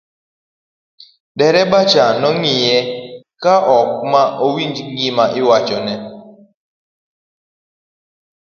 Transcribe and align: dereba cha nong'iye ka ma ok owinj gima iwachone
dereba 1.37 1.79
cha 1.91 2.05
nong'iye 2.21 2.77
ka 3.43 3.53
ma 4.11 4.23
ok 4.33 4.39
owinj 4.47 4.77
gima 4.97 5.25
iwachone 5.39 5.93